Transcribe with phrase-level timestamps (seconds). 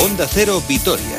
[0.00, 1.18] Onda Cero Vitoria.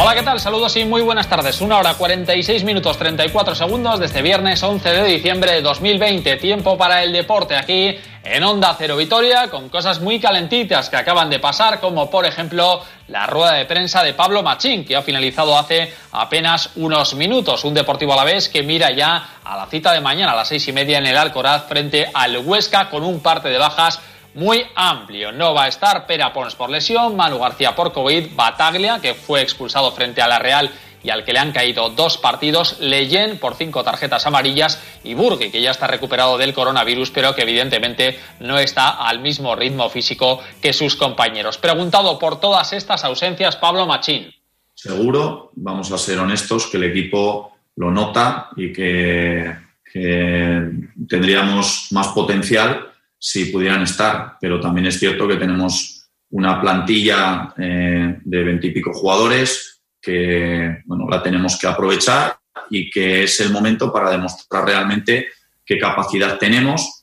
[0.00, 0.38] Hola, ¿qué tal?
[0.38, 1.60] Saludos y muy buenas tardes.
[1.60, 6.36] Una hora 46 minutos 34 segundos desde viernes 11 de diciembre de 2020.
[6.36, 11.30] Tiempo para el deporte aquí en Onda Cero Vitoria con cosas muy calentitas que acaban
[11.30, 15.56] de pasar, como por ejemplo la rueda de prensa de Pablo Machín, que ha finalizado
[15.56, 17.64] hace apenas unos minutos.
[17.64, 20.48] Un Deportivo a la vez que mira ya a la cita de mañana a las
[20.48, 24.00] seis y media en el Alcoraz frente al Huesca con un parte de bajas
[24.34, 25.32] muy amplio.
[25.32, 29.42] No va a estar Pera Pons por lesión, Manu García por COVID, Bataglia, que fue
[29.42, 30.70] expulsado frente a la Real
[31.02, 35.50] y al que le han caído dos partidos, Leyen por cinco tarjetas amarillas y Burgue,
[35.50, 40.40] que ya está recuperado del coronavirus, pero que evidentemente no está al mismo ritmo físico
[40.60, 41.58] que sus compañeros.
[41.58, 44.32] Preguntado por todas estas ausencias, Pablo Machín.
[44.74, 49.54] Seguro, vamos a ser honestos, que el equipo lo nota y que,
[49.92, 50.70] que
[51.08, 58.18] tendríamos más potencial si pudieran estar, pero también es cierto que tenemos una plantilla eh,
[58.22, 62.38] de veintipico jugadores que bueno, la tenemos que aprovechar
[62.70, 65.28] y que es el momento para demostrar realmente
[65.64, 66.98] qué capacidad tenemos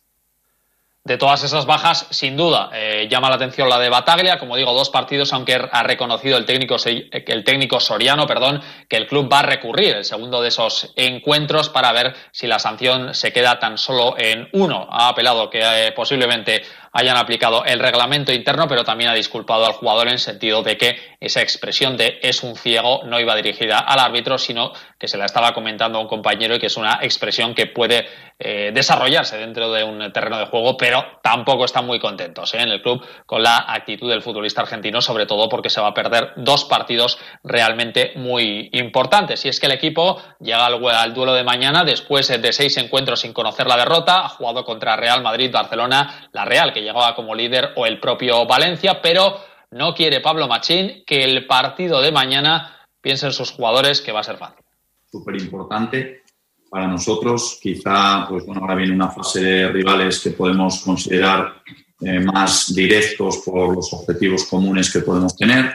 [1.06, 4.40] de todas esas bajas, sin duda, eh, llama la atención la de Bataglia.
[4.40, 9.06] Como digo, dos partidos, aunque ha reconocido el técnico, el técnico Soriano perdón, que el
[9.06, 13.32] club va a recurrir el segundo de esos encuentros para ver si la sanción se
[13.32, 14.88] queda tan solo en uno.
[14.90, 16.64] Ha apelado que eh, posiblemente
[16.96, 20.98] hayan aplicado el reglamento interno, pero también ha disculpado al jugador en sentido de que
[21.20, 25.26] esa expresión de es un ciego no iba dirigida al árbitro, sino que se la
[25.26, 28.08] estaba comentando a un compañero y que es una expresión que puede
[28.40, 32.62] eh, desarrollarse dentro de un terreno de juego, pero tampoco están muy contentos ¿eh?
[32.62, 35.94] en el club con la actitud del futbolista argentino, sobre todo porque se va a
[35.94, 39.44] perder dos partidos realmente muy importantes.
[39.44, 43.20] Y es que el equipo llega al, al duelo de mañana después de seis encuentros
[43.20, 47.36] sin conocer la derrota, ha jugado contra Real Madrid, Barcelona, la Real, que llegaba como
[47.36, 49.38] líder, o el propio Valencia, pero
[49.72, 54.24] no quiere Pablo Machín que el partido de mañana piensen sus jugadores que va a
[54.24, 54.64] ser fácil.
[55.12, 56.24] Súper importante
[56.70, 57.60] para nosotros.
[57.62, 61.62] Quizá, pues bueno, ahora viene una fase de rivales que podemos considerar
[62.02, 65.74] eh, más directos por los objetivos comunes que podemos tener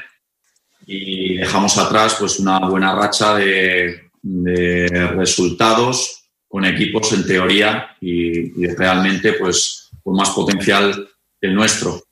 [0.86, 4.08] y dejamos atrás pues una buena racha de,
[5.16, 11.08] resultados con equipos en teoría y, y realmente pues con más potencial
[11.40, 12.02] que el nuestro.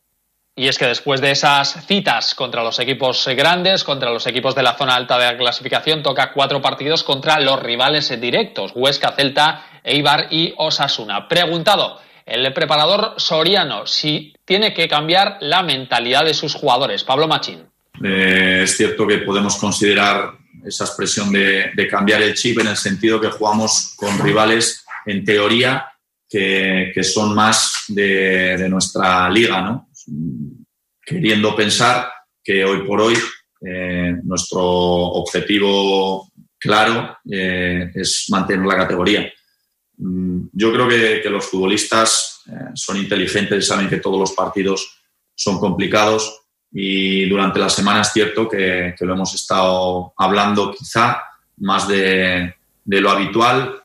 [0.56, 4.64] Y es que después de esas citas contra los equipos grandes, contra los equipos de
[4.64, 9.80] la zona alta de la clasificación, toca cuatro partidos contra los rivales directos, Huesca, Celta,
[9.84, 11.28] Eibar y Osasuna.
[11.28, 17.04] Preguntado el preparador Soriano si tiene que cambiar la mentalidad de sus jugadores.
[17.04, 17.64] Pablo Machín.
[18.04, 20.32] Eh, es cierto que podemos considerar
[20.64, 25.86] esa expresión de, cambiar el chip en el sentido que jugamos con rivales en teoría
[26.28, 29.88] que, son más de, nuestra liga, ¿no?
[31.04, 32.10] queriendo pensar
[32.44, 33.14] que hoy por hoy
[33.60, 39.32] eh, nuestro objetivo claro eh, es mantener la categoría.
[39.96, 45.00] Mm, yo creo que, los futbolistas eh, son inteligentes y saben que todos los partidos
[45.34, 51.22] son complicados y durante la semana es cierto que, lo hemos estado hablando quizá
[51.56, 53.82] más de lo habitual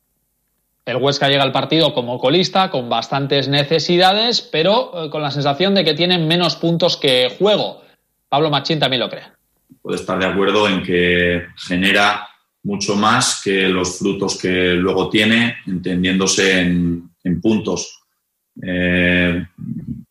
[0.85, 5.73] el Huesca llega al partido como colista, con bastantes necesidades, pero eh, con la sensación
[5.75, 7.81] de que tienen menos puntos que juego.
[8.27, 9.23] Pablo Machín también lo cree.
[9.81, 12.27] Puede estar de acuerdo en que genera
[12.63, 17.09] mucho más que los frutos que luego tiene, entendiéndose en,
[17.41, 18.01] puntos.
[18.61, 19.45] Eh,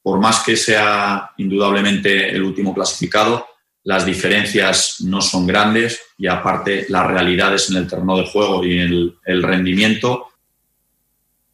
[0.03, 3.47] por más que sea indudablemente el último clasificado,
[3.85, 8.79] las diferencias no son grandes y aparte las realidades en el terreno de juego y
[8.79, 10.32] el, el rendimiento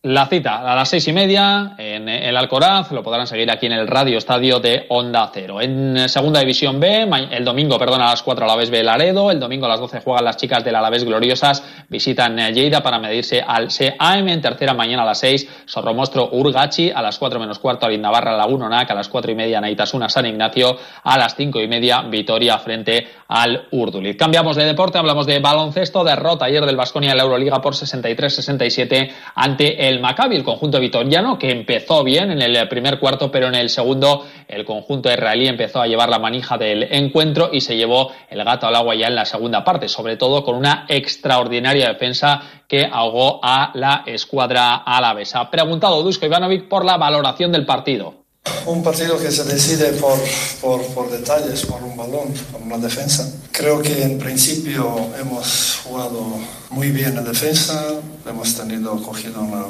[0.02, 3.72] la cita a las seis y media en el Alcoraz, lo podrán seguir aquí en
[3.72, 5.60] el radio estadio de Onda Cero.
[5.60, 9.40] En segunda división B, el domingo, perdón, a las cuatro a la vez Laredo, el
[9.40, 13.70] domingo a las doce juegan las chicas del Alavés Gloriosas, visitan Lleida para medirse al
[13.76, 18.36] CAM, en tercera mañana a las seis, Sorromostro Urgachi, a las cuatro menos cuarto Alindabarra
[18.36, 22.02] Laguna Nac, a las cuatro y media Naitasuna San Ignacio, a las cinco y media
[22.02, 24.16] Vitoria frente al Urduliz.
[24.16, 29.10] Cambiamos de deporte, hablamos de baloncesto, derrota ayer del Vasconia en la Euroliga por 63-67
[29.34, 33.54] ante el Maccabi, el conjunto vitoriano, que empezó bien en el primer cuarto, pero en
[33.54, 38.12] el segundo el conjunto israelí empezó a llevar la manija del encuentro y se llevó
[38.30, 42.42] el gato al agua ya en la segunda parte, sobre todo con una extraordinaria defensa
[42.66, 45.50] que ahogó a la escuadra alavesa.
[45.50, 48.17] Preguntado Dusko Ivanovic por la valoración del partido.
[48.66, 50.18] Un partido que se decide por,
[50.60, 53.30] por, por, detalles, por un balón, por una defensa.
[53.52, 56.38] Creo que en principio hemos jugado
[56.70, 57.94] muy bien en defensa,
[58.26, 59.64] hemos tenido cogido una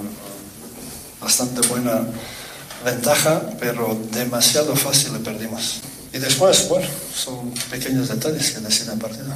[1.20, 2.06] bastante buena
[2.84, 5.80] ventaja, pero demasiado fácil le perdimos.
[6.12, 9.34] Y después, bueno, son pequeños detalles que deciden el partido.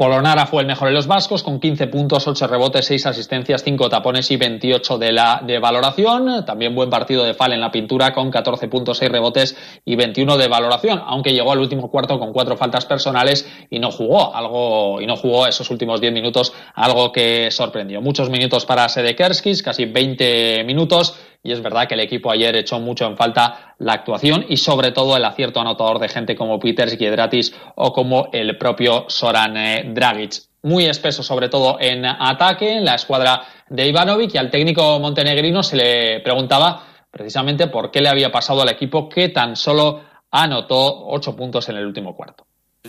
[0.00, 3.90] Polonara fue el mejor en los vascos con 15 puntos, 8 rebotes, 6 asistencias, 5
[3.90, 6.42] tapones y 28 de la de valoración.
[6.46, 10.38] También buen partido de Fal en la pintura con 14 puntos, 6 rebotes y 21
[10.38, 15.02] de valoración, aunque llegó al último cuarto con 4 faltas personales y no jugó algo
[15.02, 18.00] y no jugó esos últimos 10 minutos, algo que sorprendió.
[18.00, 22.78] Muchos minutos para Sedekerskis, casi 20 minutos y es verdad que el equipo ayer echó
[22.78, 26.96] mucho en falta la actuación y sobre todo el acierto anotador de gente como Peters
[26.96, 30.42] Giedratis o como el propio Soran eh, Dragic.
[30.62, 35.62] Muy espeso sobre todo en ataque en la escuadra de Ivanovic y al técnico montenegrino
[35.62, 41.06] se le preguntaba precisamente por qué le había pasado al equipo que tan solo anotó
[41.08, 42.44] ocho puntos en el último cuarto.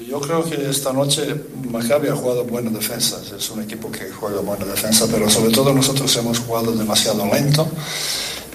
[0.07, 1.35] Yo creo que esta noche
[1.69, 3.21] Maccabi ha jugado buena defensa.
[3.35, 7.67] Es un equipo que juega buena defensa, pero sobre todo nosotros hemos jugado demasiado lento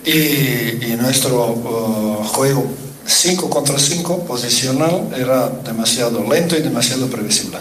[0.07, 2.65] y, nuestro uh, juego
[3.05, 7.59] 5 contra 5 posicional era demasiado lento y demasiado previsible.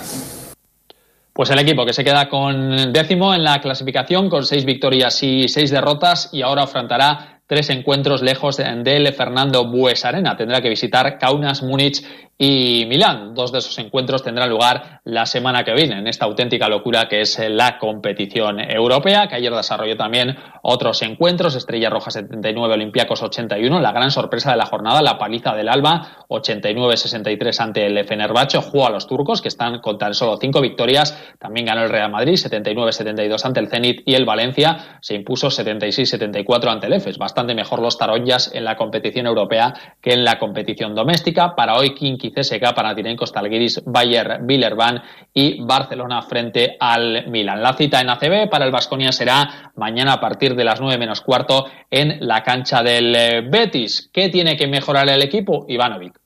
[1.34, 5.50] Pues el equipo que se queda con décimo en la clasificación con seis victorias y
[5.50, 10.36] seis derrotas y ahora afrontará tres encuentros lejos del Fernando Bues Arena.
[10.36, 12.04] Tendrá que visitar Kaunas, Múnich
[12.38, 13.34] y Milán.
[13.34, 17.22] Dos de esos encuentros tendrán lugar la semana que viene en esta auténtica locura que
[17.22, 23.80] es la competición europea, que ayer desarrolló también otros encuentros, Estrella Roja 79, Olympiacos 81,
[23.80, 28.88] la gran sorpresa de la jornada, la paliza del Alba 89-63 ante el Fenerbahce, jugó
[28.88, 32.34] a los turcos que están con tan solo cinco victorias, también ganó el Real Madrid
[32.34, 37.82] 79-72 ante el Zenit y el Valencia se impuso 76-74 ante el EFES, bastante mejor
[37.82, 41.54] los taronjas en la competición europea que en la competición doméstica.
[41.54, 45.04] Para hoy, Kinky CSK, Panathinaikos, Talgiris, Bayer, Villerban
[45.34, 47.62] y Barcelona frente al Milan.
[47.62, 51.20] La cita en ACB para el Vasconia será mañana a partir de las 9 menos
[51.20, 54.10] cuarto en la cancha del eh, Betis.
[54.14, 55.66] ¿Qué tiene que mejorar el equipo?
[55.68, 56.25] Ivanovic.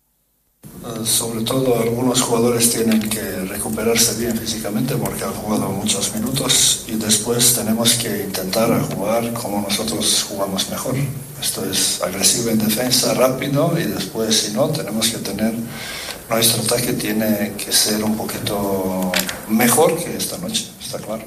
[0.63, 6.85] Eh, sobre todo algunos jugadores tienen que recuperarse bien físicamente porque han jugado muchos minutos
[6.87, 10.95] y después tenemos que intentar jugar como nosotros jugamos mejor.
[11.41, 15.53] Esto es agresivo en defensa, rápido y después si no tenemos que tener
[16.29, 19.11] nuestro ataque tiene que ser un poquito
[19.49, 21.23] mejor que esta noche, está claro.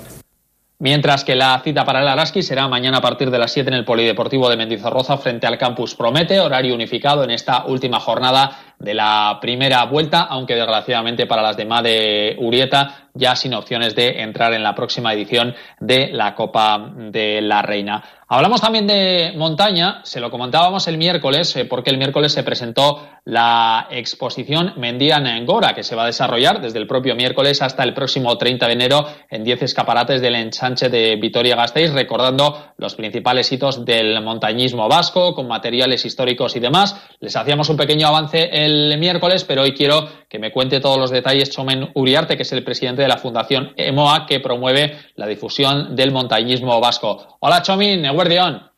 [0.82, 3.74] Mientras que la cita para el Araski será mañana a partir de las 7 en
[3.74, 8.94] el Polideportivo de Mendizorroza frente al Campus Promete, horario unificado en esta última jornada de
[8.94, 14.52] la primera vuelta, aunque desgraciadamente para las demás de Urieta ya sin opciones de entrar
[14.54, 18.02] en la próxima edición de la Copa de la Reina.
[18.26, 23.06] Hablamos también de montaña, se lo comentábamos el miércoles, eh, porque el miércoles se presentó
[23.26, 27.82] la exposición Mendian en Gora, que se va a desarrollar desde el propio miércoles hasta
[27.82, 33.52] el próximo 30 de enero en 10 escaparates del ensanche de Vitoria-Gasteiz, recordando los principales
[33.52, 36.96] hitos del montañismo vasco, con materiales históricos y demás.
[37.20, 41.10] Les hacíamos un pequeño avance el miércoles, pero hoy quiero que me cuente todos los
[41.10, 45.94] detalles Chomen Uriarte, que es el presidente de la Fundación EMOA, que promueve la difusión
[45.96, 47.36] del montañismo vasco.
[47.40, 48.70] Hola Chomin, Eguardión.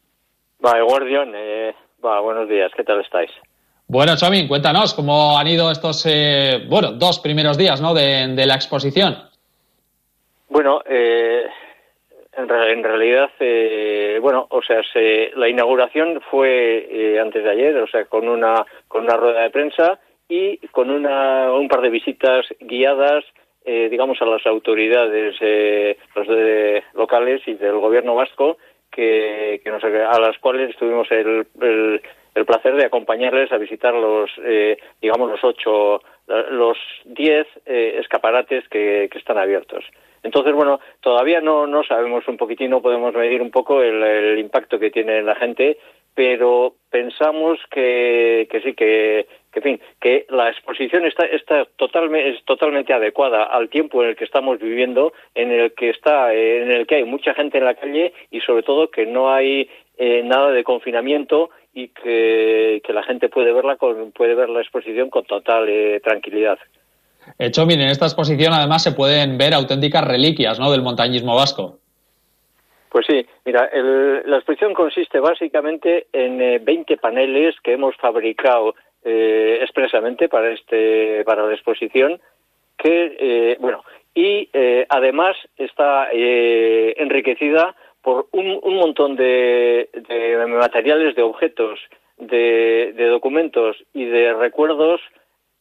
[0.65, 1.75] Va, Eguardión, eh,
[2.05, 3.31] va, buenos días, ¿qué tal estáis?
[3.87, 8.55] Bueno, Chomin, cuéntanos cómo han ido estos, eh, bueno, dos primeros días, ¿no?, de, la
[8.55, 9.17] exposición.
[10.49, 11.45] Bueno, eh,
[12.37, 14.83] en, realidad, eh, bueno, o sea,
[15.37, 19.99] la inauguración fue antes de ayer, o sea, con una con una rueda de prensa
[20.29, 23.25] y con una, un par de visitas guiadas,
[23.65, 28.59] eh, digamos, a las autoridades eh, los de, locales y del gobierno vasco,
[28.91, 34.79] que, que a las cuales tuvimos el, el, placer de acompañarles a visitar los, eh,
[35.01, 39.85] digamos, los ocho, los diez escaparates que están abiertos.
[40.25, 44.79] Entonces, bueno, todavía no, no sabemos un poquitín, no podemos medir un poco el, impacto
[44.79, 45.77] que tiene en la gente,
[46.15, 52.31] pero pensamos que, que sí, que, que, en fin, que la exposición está, está totalmente,
[52.31, 56.73] es totalmente adecuada al tiempo en el que estamos viviendo, en el que está, en
[56.73, 60.23] el que hay mucha gente en la calle y sobre todo que no hay eh,
[60.25, 65.11] nada de confinamiento y que, que, la gente puede verla con, puede ver la exposición
[65.11, 66.59] con total eh, tranquilidad.
[67.39, 70.71] Hecho, bien, en esta exposición además se pueden ver auténticas reliquias ¿no?
[70.71, 71.79] del montañismo vasco.
[72.95, 73.69] Pues sí, mira,
[74.25, 81.25] la exposición consiste básicamente en 20 eh, paneles que hemos fabricado eh, expresamente para este
[81.25, 82.21] para la exposición,
[82.79, 83.83] que eh, bueno
[84.15, 84.49] y
[84.89, 89.89] además está enriquecida por un, montón de,
[90.47, 91.81] materiales, de objetos,
[92.19, 95.01] de, documentos y de recuerdos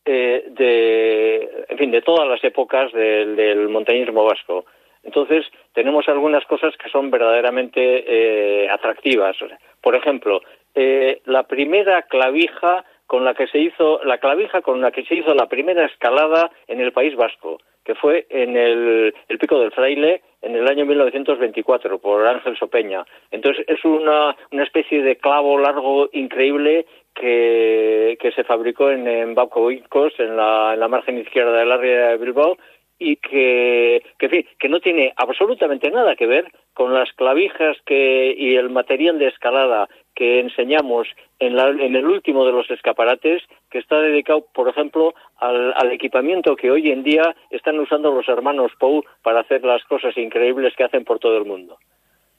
[0.05, 4.65] de en fin de todas las épocas del montañismo vasco.
[5.03, 9.35] Entonces, tenemos algunas cosas que son verdaderamente eh, atractivas.
[9.81, 10.41] Por ejemplo,
[10.75, 15.15] eh, la primera clavija con la que se hizo la clavija con la que se
[15.15, 20.21] hizo la primera escalada en el País Vasco, que fue en el, Pico del Fraile
[20.41, 23.05] en el año 1924 por Ángel Sopeña.
[23.31, 29.35] Entonces es una, una especie de clavo largo increíble que, que se fabricó en, en
[29.35, 32.57] Bauco en la, en la margen izquierda del área de Bilbao,
[32.99, 38.69] y que, que no tiene absolutamente nada que ver con las clavijas que, y el
[38.69, 41.07] material de escalada que enseñamos
[41.39, 45.91] en, la, en el último de los escaparates, que está dedicado, por ejemplo, al, al,
[45.91, 50.73] equipamiento que hoy en día están usando los hermanos Pou para hacer las cosas increíbles
[50.75, 51.77] que hacen por todo el mundo.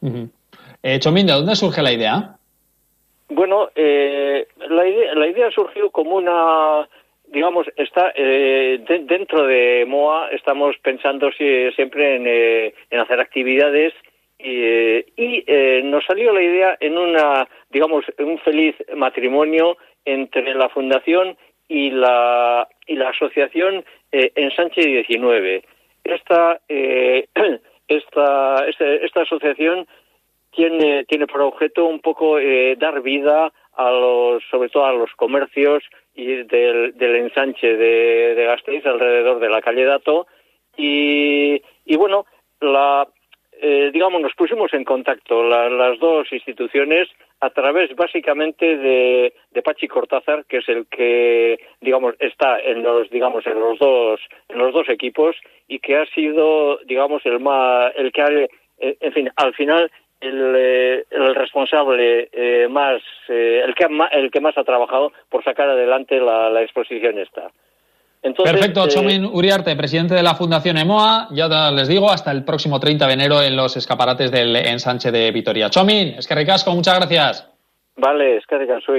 [0.01, 0.29] Uh
[0.83, 2.37] eh, ¿de dónde surge la idea?
[3.29, 6.87] Bueno, eh, la, idea, la idea surgió como una
[7.35, 13.93] digamos, está eh, dentro de MOA estamos pensando siempre en, eh, en hacer actividades
[14.45, 21.37] y, y nos salió la idea en una, digamos, un feliz matrimonio entre la fundación
[21.67, 25.65] y la y la asociación Ensanche 19.
[26.05, 26.61] Esta,
[27.89, 29.87] esta, este, esta asociación
[30.51, 32.37] tiene tiene por objeto un poco
[32.77, 35.83] dar vida a los, sobre todo a los comercios
[36.15, 40.27] y del, del ensanche de, de Gasteiz alrededor de la calle Dato
[40.77, 42.27] y, y bueno,
[42.61, 43.07] la,
[43.67, 47.09] eh, digamos, nos pusimos en contacto las dos instituciones
[47.41, 53.09] a través básicamente de, de, Pachi Cortázar, que es el que, digamos, está en los,
[53.09, 55.35] digamos, en los dos, en los dos equipos
[55.67, 58.49] y que ha sido, digamos, el más, el que ha, eh,
[59.01, 59.91] en fin, al final
[60.21, 65.43] el, eh, el responsable eh, más, eh, el, que, el que más ha trabajado por
[65.43, 67.51] sacar adelante la, la exposición esta.
[68.25, 71.29] Entonces, Perfecto, Chomin Uriarte, presidente de la Fundación EMOA.
[71.33, 75.31] Ya les digo, hasta el próximo 30 de enero en los escaparates del ensanche de
[75.31, 75.69] Vitoria.
[75.69, 77.47] Chomin, es que ricasco, muchas gracias.
[77.97, 78.95] Vale, es que ricasco.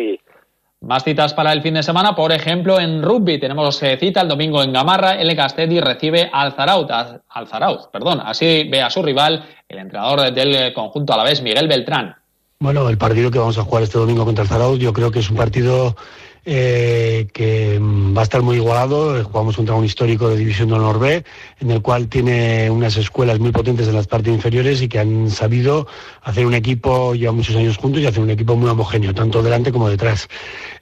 [0.82, 4.28] Más citas para el fin de semana, por ejemplo, en rugby tenemos eh, cita el
[4.28, 9.02] domingo en Gamarra, el Gastedi recibe al Zaraut, al Zaraut, perdón, así ve a su
[9.02, 12.16] rival el entrenador del conjunto a la vez, Miguel Beltrán.
[12.60, 15.20] Bueno, el partido que vamos a jugar este domingo contra el Zaraut, yo creo que
[15.20, 15.96] es un partido
[16.46, 19.24] eh, que va a estar muy igualado.
[19.24, 21.24] Jugamos contra un histórico de División de Honor B,
[21.60, 25.32] en el cual tiene unas escuelas muy potentes en las partes inferiores y que han
[25.32, 25.88] sabido
[26.22, 29.72] hacer un equipo, ya muchos años juntos, y hacer un equipo muy homogéneo, tanto delante
[29.72, 30.28] como detrás.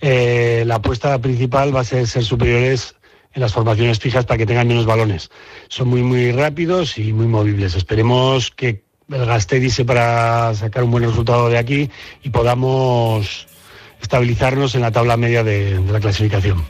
[0.01, 2.95] Eh, la apuesta principal va a ser ser superiores
[3.33, 5.31] en las formaciones fijas para que tengan menos balones.
[5.69, 7.75] Son muy, muy rápidos y muy movibles.
[7.75, 11.89] Esperemos que el Gastedi para sacar un buen resultado de aquí
[12.23, 13.47] y podamos
[14.03, 16.63] estabilizarnos en la tabla media de, la clasificación.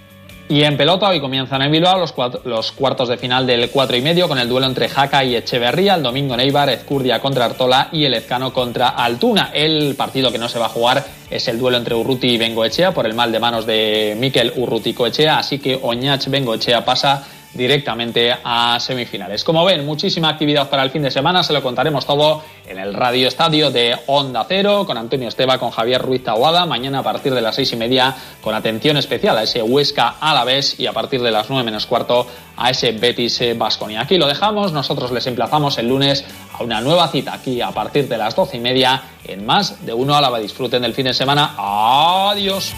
[0.50, 4.28] Y en pelota hoy comienzan en Bilbao los, cuartos de final del 4 y medio
[4.28, 8.14] con el duelo entre Jaca y Echeverría, el domingo Neibar, Ezcurdia contra Artola y el
[8.14, 9.52] Ezcano contra Altuna.
[9.54, 12.94] El partido que no se va a jugar es el duelo entre Urruti y Bengoechea
[12.94, 18.36] por el mal de manos de Miquel Urruti Coechea, así que Oñach Bengoechea pasa directamente
[18.44, 19.44] a semifinales.
[19.44, 22.94] Como ven, muchísima actividad para el fin de semana, se lo contaremos todo en el
[22.94, 27.34] Radio Estadio de Onda Cero, con Antonio Esteba, con Javier Ruiz Tahuada, mañana a partir
[27.34, 30.88] de las seis y media, con atención especial a ese Huesca a la vez y
[30.88, 34.02] a partir de las nueve menos cuarto a ese Betis Basconia.
[34.02, 38.08] Aquí lo dejamos, nosotros les emplazamos el lunes a una nueva cita aquí a partir
[38.08, 41.14] de las doce y media en más de uno a la Disfruten del fin de
[41.14, 41.56] semana.
[41.58, 42.74] Adiós.